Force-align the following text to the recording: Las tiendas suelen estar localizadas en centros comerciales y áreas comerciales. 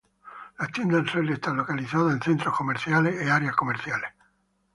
Las 0.57 0.71
tiendas 0.71 1.11
suelen 1.11 1.33
estar 1.33 1.53
localizadas 1.53 2.15
en 2.15 2.21
centros 2.23 2.57
comerciales 2.57 3.23
y 3.23 3.29
áreas 3.29 3.55
comerciales. 3.55 4.09